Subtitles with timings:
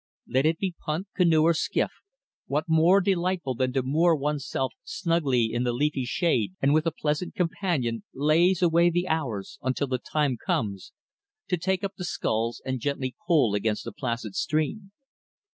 [0.27, 1.91] Let it be punt, canoe or skiff,
[2.47, 6.91] what more delightful than to moor oneself snugly in the leafy shade, and with a
[6.91, 10.91] pleasant companion "laze" away the hours until the time comes
[11.49, 14.91] to take up the sculls and gently pull against the placid stream.